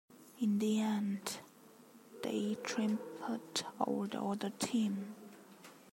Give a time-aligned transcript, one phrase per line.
[0.39, 1.37] In the end,
[2.23, 5.13] they triumphed over the other team.